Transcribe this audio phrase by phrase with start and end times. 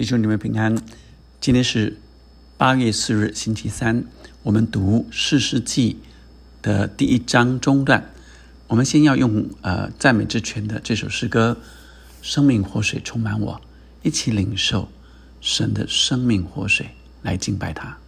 [0.00, 0.74] 弟兄姊妹平安，
[1.42, 1.98] 今天是
[2.56, 4.06] 八月四日星期三，
[4.42, 5.98] 我们读四世纪
[6.62, 8.10] 的第一章中段。
[8.68, 11.58] 我们先要用呃赞美之泉的这首诗歌
[12.22, 13.54] 《生命活水充满我》，
[14.02, 14.88] 一起领受
[15.42, 17.98] 神的生命活水来敬拜他。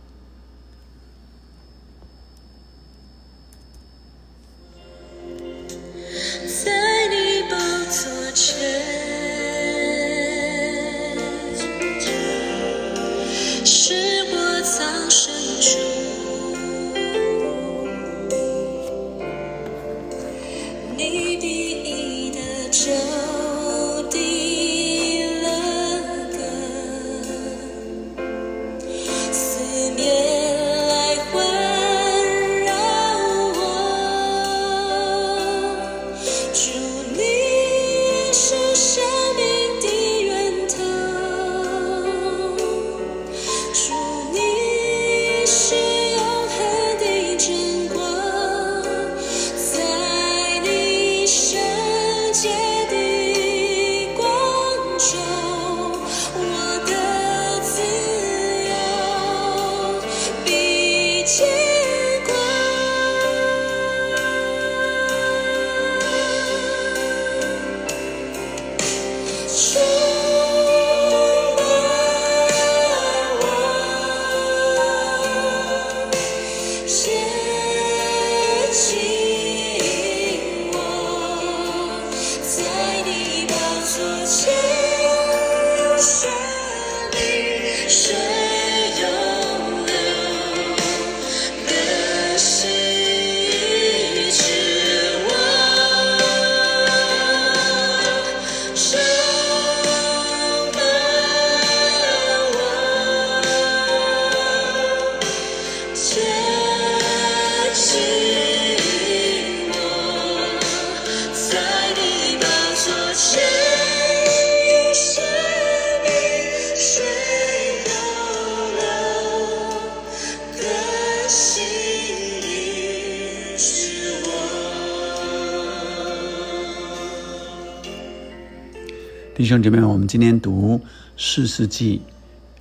[129.35, 130.83] 弟兄姐妹们，我们今天读
[131.17, 132.03] 四世纪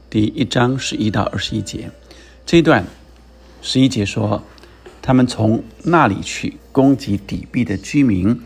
[0.09, 1.92] 第一章十一到二十一节
[2.46, 2.86] 这一段，
[3.62, 4.42] 十一节说，
[5.02, 8.40] 他们从那里去攻击底壁的居民。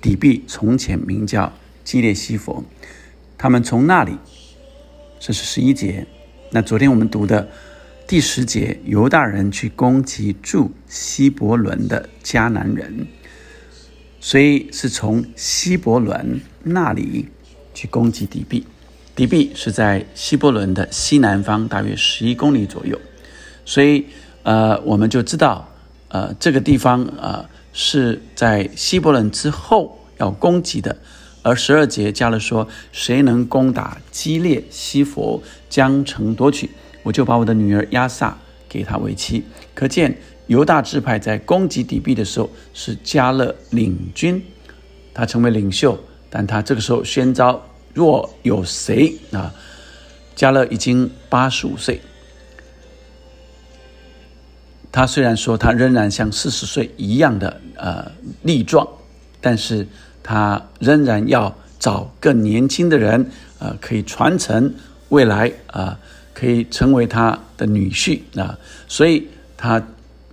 [0.00, 2.64] 底壁从前名叫基列西佛，
[3.36, 4.16] 他们从那里，
[5.18, 6.06] 这是十一节。
[6.50, 7.48] 那昨天我们读的
[8.06, 13.08] 第十节，犹大人去攻击住希伯伦的迦南人，
[14.20, 17.26] 所以是从希伯伦那里。
[17.74, 18.66] 去攻击底壁，
[19.14, 22.98] 底壁是在希伯伦的西南方，大约十一公里左右。
[23.64, 24.06] 所以，
[24.42, 25.68] 呃，我们就知道，
[26.08, 30.96] 呃，这个地方呃是在希伯伦之后要攻击的。
[31.44, 36.70] 而十二节加了说，谁能攻打基列西佛，将城夺取，
[37.02, 39.44] 我就把我的女儿亚萨给他为妻。
[39.74, 40.16] 可见
[40.46, 44.40] 犹大支派在攻击底壁的时候，是加勒领军，
[45.12, 45.98] 他成为领袖。
[46.34, 47.62] 但他这个时候宣召，
[47.92, 49.52] 若有谁啊，
[50.34, 52.00] 加勒已经八十五岁，
[54.90, 58.10] 他虽然说他仍然像四十岁一样的呃
[58.44, 58.88] 力壮，
[59.42, 59.86] 但是
[60.22, 64.72] 他仍然要找更年轻的人，呃，可以传承
[65.10, 65.98] 未来啊，
[66.32, 69.82] 可以成为他的女婿啊，所以他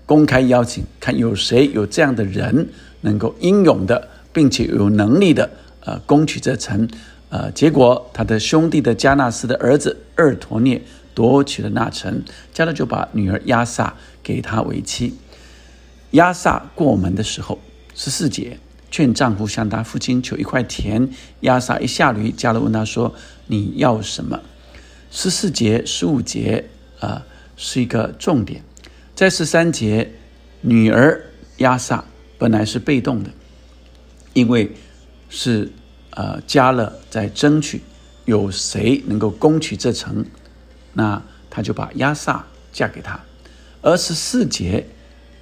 [0.06, 2.70] 公开邀请，看有谁有这样的人
[3.02, 5.50] 能够英勇的，并且有能力的。
[5.89, 6.88] 呃，攻取这城，
[7.29, 10.79] 呃，结果他的兄弟的加纳斯的儿子厄陀涅
[11.16, 12.23] 夺取了那城，
[12.53, 15.16] 加勒就把女儿亚萨给他为妻。
[16.11, 17.57] 亚萨过门的时候，
[17.95, 18.59] 十四节
[18.91, 21.09] 劝丈夫向他父亲求一块田。
[21.39, 23.16] 亚萨一下驴，加勒问他说
[23.47, 24.39] ：“你要什么？”
[25.09, 26.65] 十四节、十五节
[27.00, 27.25] 啊，
[27.57, 28.62] 是一个重点。
[29.15, 30.12] 在十三节，
[30.62, 31.19] 女儿
[31.57, 32.03] 亚萨
[32.38, 33.31] 本来是被动的，
[34.33, 34.71] 因为。
[35.31, 35.71] 是，
[36.19, 37.81] 呃，加勒在争取
[38.25, 40.25] 有谁能够攻取这城，
[40.92, 43.18] 那他就把亚萨嫁给他。
[43.81, 44.86] 而十四节，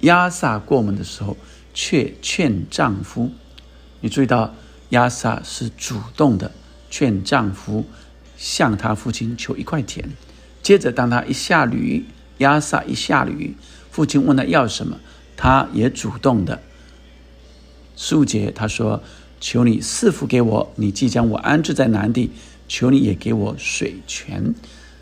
[0.02, 1.36] 亚萨过门的时候，
[1.74, 3.32] 却劝丈夫。
[4.00, 4.54] 你注意到
[4.90, 6.52] 亚萨是主动的
[6.88, 7.84] 劝丈夫
[8.36, 10.08] 向他父亲求一块田。
[10.62, 13.56] 接着，当他一下驴，亚萨一下驴，
[13.90, 15.00] 父亲问他要什么，
[15.36, 16.62] 他也主动的。
[17.96, 19.02] 十五节他说。
[19.40, 22.30] 求你赐福给我，你即将我安置在南地，
[22.66, 24.54] 求你也给我水泉。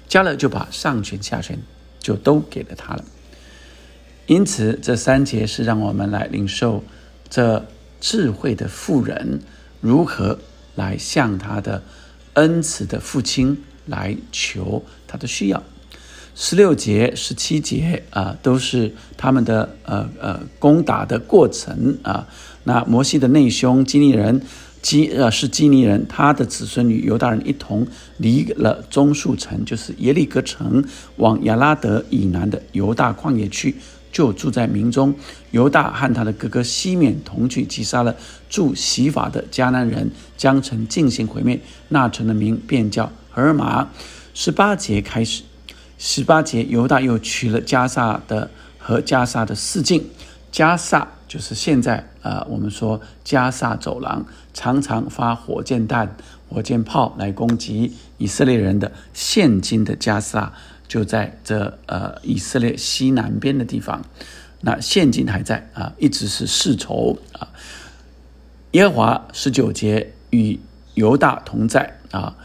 [0.08, 1.58] 加勒就把上泉下泉
[1.98, 3.04] 就都给了他了。
[4.26, 6.84] 因此，这三节是让我们来领受
[7.28, 7.66] 这
[8.00, 9.40] 智慧的妇人
[9.80, 10.38] 如何
[10.74, 11.82] 来向他的
[12.34, 15.62] 恩慈的父亲来求他的需要。
[16.34, 22.28] 十六节、十七节啊，都是他们的呃呃攻打的过程啊。
[22.66, 24.42] 那摩西的内兄基尼人
[24.82, 27.86] 基呃是基尼人，他的子孙与犹大人一同
[28.18, 30.84] 离了棕树城，就是耶利哥城，
[31.16, 33.74] 往亚拉德以南的犹大旷野去，
[34.12, 35.14] 就住在民中。
[35.52, 38.14] 犹大和他的哥哥西缅同去击杀了
[38.48, 41.58] 住洗法的迦南人，将城进行毁灭。
[41.88, 43.88] 那城的名便叫荷尔玛。
[44.34, 45.42] 十八节开始。
[45.98, 50.04] 十八节，犹大又取了加萨的和加萨的四境。
[50.52, 54.24] 加萨就是现在呃，我们说加萨走廊，
[54.54, 56.16] 常常发火箭弹、
[56.48, 58.92] 火箭炮来攻击以色列人的。
[59.12, 60.52] 现今的加萨
[60.86, 64.04] 就在这呃以色列西南边的地方。
[64.60, 67.48] 那现今还在啊，一直是世仇啊。
[68.72, 70.58] 耶和华十九节与
[70.94, 72.36] 犹大同在啊。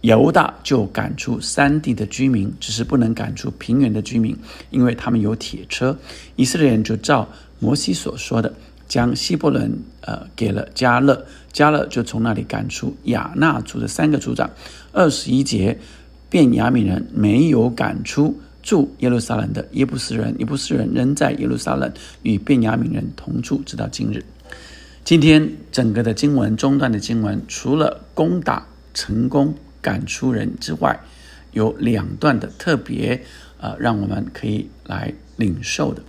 [0.00, 4.38] 犹大就赶出山地的居民，只是不能赶出平原的居民，
[4.70, 5.98] 因为他们有铁车。
[6.36, 8.52] 以色列人就照摩西所说的，
[8.86, 14.50] 将希伯伦呃给了加勒，加勒就从那里赶出亚纳族的三个族长。
[14.92, 15.78] 二十一节，
[16.28, 24.24] 便雅悯人没有赶出住耶路撒冷的耶布斯人，耶布斯人仍在耶路撒冷与便雅悯人同住，直到今日。
[25.04, 29.54] 今天整个的经文中段的经文，除了攻打成功。
[29.80, 30.98] 赶出人之外，
[31.52, 33.22] 有两段的特别，
[33.60, 36.02] 呃，让我们可以来领受的。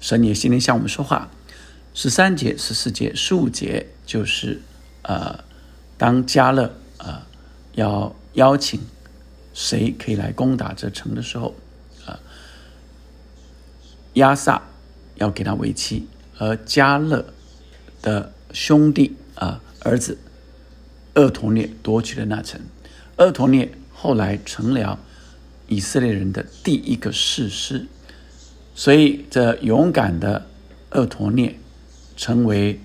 [0.00, 1.30] 神也今天向我们说话。
[1.94, 4.62] 十三节、十四节、十五节，就是
[5.02, 5.42] 呃，
[5.96, 7.22] 当加勒呃
[7.72, 8.80] 要邀请
[9.52, 11.56] 谁可以来攻打这城的时候，
[12.06, 12.20] 啊，
[14.14, 14.62] 亚萨
[15.16, 16.06] 要给他为妻，
[16.38, 17.32] 而加勒
[18.00, 20.18] 的兄弟啊儿子。
[21.14, 22.60] 厄陀涅夺取了那城，
[23.16, 25.00] 厄陀涅后来成了
[25.66, 27.88] 以色列人的第一个士师，
[28.78, 30.46] 所以这勇敢的
[30.92, 31.58] 厄陀涅
[32.16, 32.78] 成为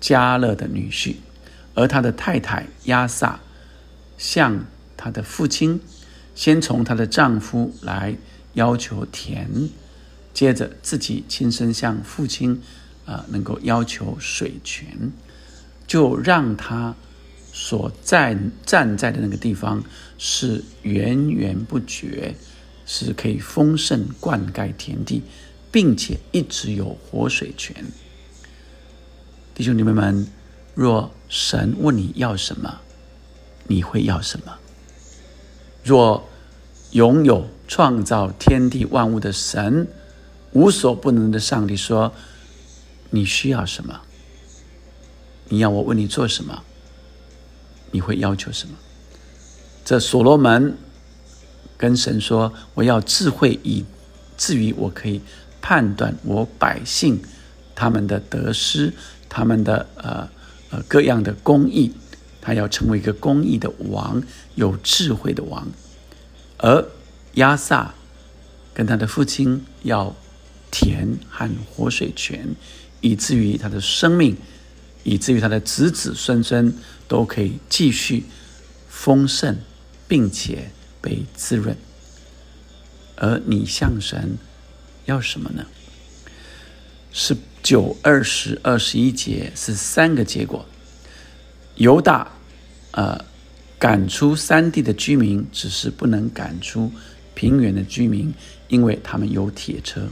[0.00, 1.16] 加勒的女婿，
[1.74, 3.40] 而他的太太亚萨
[4.16, 4.64] 向
[4.96, 5.78] 他的父亲
[6.34, 8.16] 先从她的丈夫来
[8.54, 9.68] 要求田，
[10.32, 12.62] 接着自己亲身向父亲
[13.04, 15.12] 啊能够要求水泉，
[15.86, 16.96] 就让他。
[17.56, 19.84] 所站站在的那个地方
[20.18, 22.34] 是源源不绝，
[22.86, 25.22] 是可以丰盛灌溉田地，
[25.72, 27.84] 并且一直有活水泉。
[29.54, 30.26] 弟兄姊妹们，
[30.74, 32.80] 若神问你要什么，
[33.66, 34.58] 你会要什么？
[35.82, 36.28] 若
[36.92, 39.86] 拥有创造天地万物的神，
[40.52, 42.12] 无所不能的上帝说
[43.10, 44.00] ：“你需要什么？
[45.48, 46.62] 你要我为你做什么？”
[47.92, 48.74] 你会要求什么？
[49.84, 50.76] 这所罗门
[51.76, 53.84] 跟神说：“我要智慧，以
[54.36, 55.20] 至于我可以
[55.60, 57.20] 判断我百姓
[57.74, 58.92] 他们的得失，
[59.28, 60.28] 他们的呃
[60.70, 61.92] 呃各样的公义。
[62.40, 64.22] 他要成为一个公义的王，
[64.54, 65.66] 有智慧的王。
[66.58, 66.86] 而
[67.34, 67.94] 亚萨
[68.72, 70.14] 跟他的父亲要
[70.70, 72.54] 田和活水泉，
[73.00, 74.36] 以至于他的生命，
[75.02, 76.74] 以至于他的子子孙孙。”
[77.06, 78.24] 都可以继续
[78.88, 79.58] 丰盛，
[80.08, 80.70] 并且
[81.04, 81.76] 被滋润。
[83.16, 84.38] 而你向神
[85.04, 85.66] 要什么呢？
[87.12, 90.64] 是九、二十、二十一节是三个结果。
[91.76, 92.32] 犹大，
[92.92, 93.22] 呃，
[93.78, 96.90] 赶出山地的居民，只是不能赶出
[97.34, 98.32] 平原的居民，
[98.68, 100.08] 因为他们有铁车。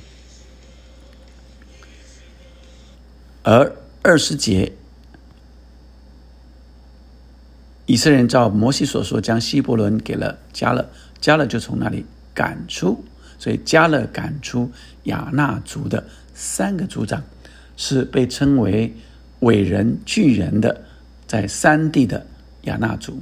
[3.43, 4.73] 而二十节。
[7.93, 10.89] 以色列人照摩西所说，将希伯伦给了加勒，
[11.21, 13.05] 加勒就从那里赶出，
[13.39, 14.73] 所以加勒赶出
[15.03, 17.23] 亚纳族的三个族长，
[17.77, 18.97] 是被称为
[19.41, 20.85] 伟人巨人的，
[21.27, 22.25] 在山地的
[22.63, 23.21] 亚纳族。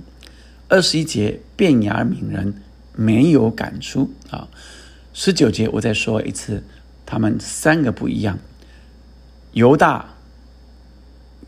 [0.69, 2.55] 二十一节，便雅悯人
[2.95, 4.47] 没有赶出啊。
[5.13, 6.63] 十九节，我再说一次，
[7.05, 8.39] 他们三个不一样。
[9.51, 10.15] 犹大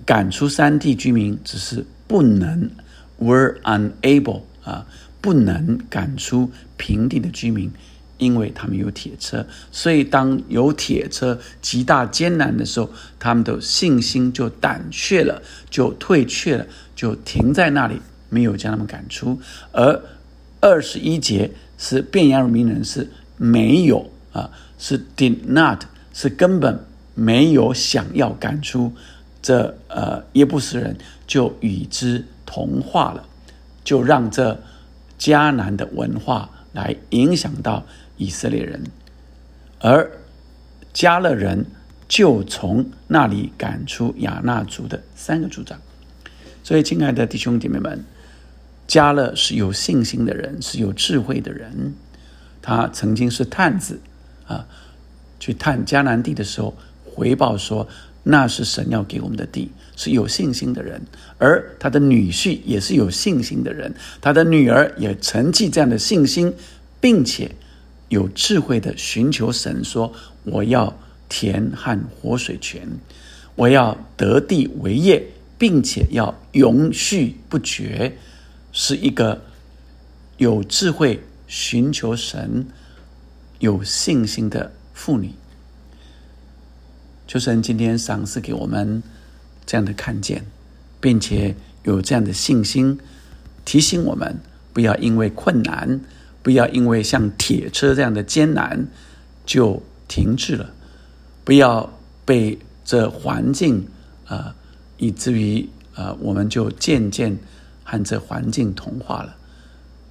[0.05, 2.69] 赶出山地居民，只是不能。
[3.23, 4.87] Were unable 啊，
[5.21, 7.71] 不能赶出平地的居民，
[8.19, 19.41] 因为他们有铁车，所以当有铁车极大艰难的时候，他们的信心就胆怯了，就退却了，就停在那里，没有将他们赶出，
[19.73, 20.02] 而
[20.61, 26.79] 二十一节是便雅悯人是没有啊，是 did not 是根本
[27.14, 28.93] 没有想要赶出
[29.41, 33.25] 这呃耶布斯人，就与之同化了，
[33.83, 34.61] 就让这
[35.19, 37.87] 迦南的文化来影响到
[38.19, 38.85] 以色列人，
[39.81, 40.11] 而
[40.93, 41.65] 加勒人
[42.07, 45.81] 就从那里赶出亚纳族的三个族长。
[46.63, 48.05] 所以，亲爱的弟兄姐妹们，
[48.87, 51.95] 加勒是有信心的人，是有智慧的人。
[52.61, 53.99] 他曾经是探子
[54.47, 54.67] 啊，
[55.41, 57.89] 去探迦南地的时候，回报说
[58.23, 61.00] 那是神要给我们的地，是有信心的人。
[61.38, 66.52] 而他的女婿也是有信心的人，他的女儿也承继这样的信心，
[67.00, 67.50] 并且
[68.09, 70.12] 有智慧的寻求神，说
[70.45, 70.99] 我要
[71.29, 72.88] 田和活水泉，
[73.55, 75.23] 我要得地为业。
[75.59, 78.19] 并且要永续不绝，
[78.73, 79.41] 是一个
[80.37, 82.67] 有智慧、寻求神、
[83.61, 85.31] 有信心的妇女。
[87.33, 89.03] 求神今天赏赐给我们
[89.65, 90.45] 这样的看见，
[91.01, 92.99] 并且有这样的信心，
[93.65, 94.39] 提醒我们
[94.75, 95.99] 不要因为困难，
[96.43, 98.87] 不要因为像铁车这样的艰难
[99.47, 100.75] 就停滞了，
[101.43, 101.91] 不要
[102.27, 103.89] 被这环境
[104.27, 104.55] 啊。
[104.99, 107.39] 以至于呃，我们就渐渐
[107.83, 109.35] 和这环境同化了。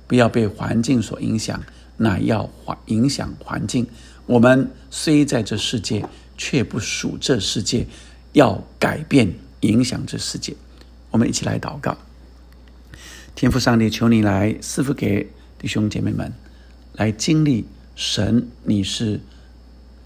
[0.07, 1.61] 不要被环境所影响，
[1.97, 3.85] 乃要环影响环境。
[4.25, 6.03] 我们虽在这世界，
[6.37, 7.87] 却不属这世界，
[8.33, 10.55] 要改变影响这世界。
[11.09, 11.97] 我们一起来祷告：
[13.35, 16.33] 天父上帝，求你来赐福给弟兄姐妹们，
[16.93, 19.19] 来经历神，你是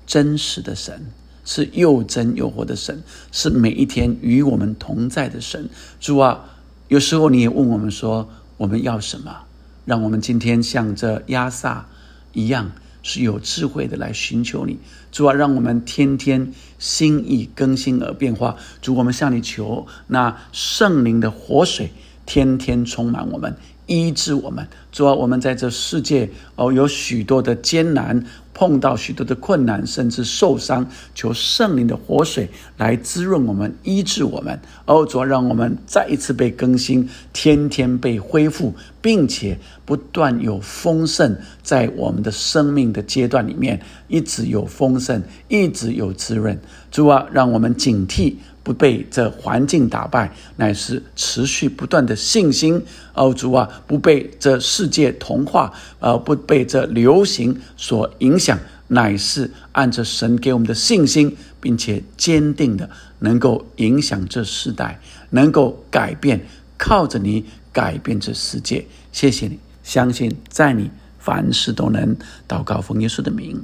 [0.05, 1.05] 真实的神。
[1.47, 5.69] 是又真又活的神，是每一天与我们同在的神。
[5.99, 6.43] 主啊，
[6.87, 8.27] 有时候你也问我们说，
[8.57, 9.43] 我们要什么？
[9.85, 11.87] 让我们今天像这亚萨
[12.33, 12.71] 一样，
[13.07, 14.79] 是有智慧的来寻求你。
[15.11, 18.57] 主啊，让我们天天心意更新而变化。
[18.81, 21.91] 主，我们向你求，那圣灵的活水
[22.25, 23.55] 天天充满我们。
[23.87, 34.59] 医治我们，主啊，我们在这世界哦，有许多的艰难，碰到许多的困难，甚至受伤，求圣灵的活水来滋润我们，医治我们。
[34.85, 46.59] 哦，主啊，让我们再一次被更新，天天被恢复，并且不断有丰盛在我们的生命的阶段里面，一直有丰盛，一直有滋润。
[46.89, 48.35] 主啊，让我们警惕。
[48.65, 52.83] 不被这环境打败，乃是持续不断的信心。
[53.13, 58.57] 哦，主啊，不被这世界同化，呃，不被这流行所影响，
[58.87, 66.43] 乃是按着神给我们的信心，并且坚定的能够影响这世代，能够改变，
[66.75, 68.83] 靠着你改变这世界。
[69.11, 72.17] 谢谢你，相信在你凡事都能
[72.47, 73.63] 祷告奉耶稣的名。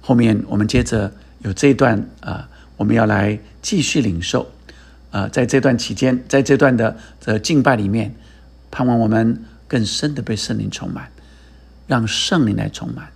[0.00, 2.48] 后面我们接着有这段啊。
[2.76, 4.50] 我们要来继续领受，
[5.10, 8.14] 啊，在这段期间，在这段的的敬拜里面，
[8.70, 11.10] 盼望我们更深的被圣灵充满，
[11.86, 13.08] 让圣灵来充满。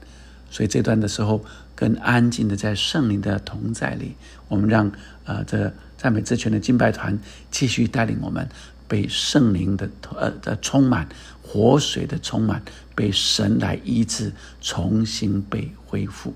[0.50, 4.14] 所以这段的时候，更安静的在圣灵的同在里，
[4.48, 4.90] 我们让
[5.24, 7.18] 呃这赞美之泉的敬拜团
[7.50, 8.48] 继续带领我们
[8.86, 11.08] 被圣灵的呃的充满，
[11.42, 12.62] 活水的充满，
[12.94, 16.32] 被神来医治，重新被恢复。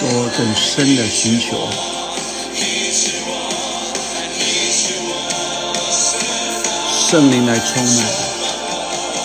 [0.00, 1.68] 更多、更深的寻求，
[7.10, 8.06] 圣灵来充满，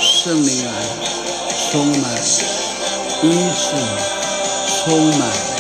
[0.01, 0.71] 圣灵来
[1.71, 2.11] 充满，
[3.23, 3.71] 医治，
[4.83, 5.54] 充满。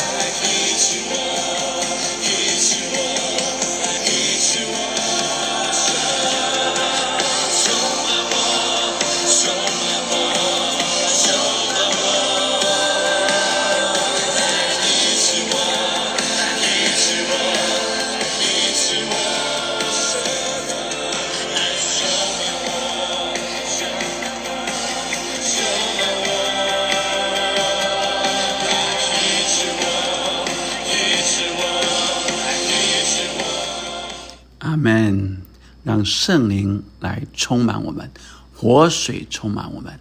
[36.05, 38.11] 圣灵来充满我们，
[38.53, 39.99] 活水充满我们，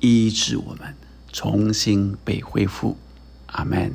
[0.00, 0.94] 医治我们，
[1.32, 2.96] 重新被恢复。
[3.46, 3.92] 阿门。